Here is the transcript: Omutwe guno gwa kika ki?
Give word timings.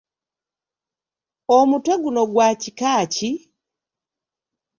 Omutwe 1.57 1.93
guno 2.01 2.21
gwa 2.31 2.47
kika 2.61 2.93
ki? 3.13 3.31